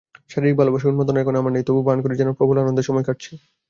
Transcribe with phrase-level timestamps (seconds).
[0.31, 3.31] শারীরিক ভালবাসার উন্মাদনা এখন আমার নেই- তবু ভান করি যেন প্রবল আনন্দে সময় কাটছে।